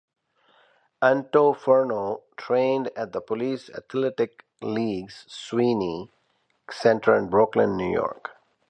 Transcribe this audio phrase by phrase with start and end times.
[1.03, 6.09] Antuofermo trained at the Police Athletic Leagues Sweeney
[6.71, 8.31] Center in Brooklyn, New York.